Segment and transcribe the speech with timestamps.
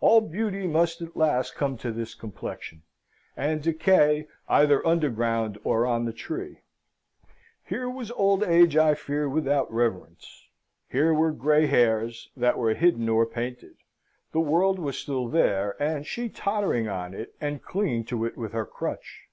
[0.00, 2.82] All beauty must at last come to this complexion;
[3.36, 6.62] and decay, either underground or on the tree.
[7.64, 10.48] Here was old age, I fear, without reverence.
[10.88, 13.76] Here were grey hairs, that were hidden or painted.
[14.32, 18.50] The world was still here, and she tottering on it, and clinging to it with
[18.54, 19.28] her crutch.